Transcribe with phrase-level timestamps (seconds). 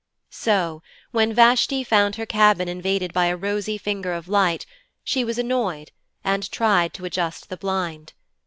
[0.31, 0.81] So
[1.11, 4.65] when Vashti found her cabin invaded by a rosy finger of light,
[5.03, 5.91] she was annoyed,
[6.23, 8.13] and tried to adjust the blind.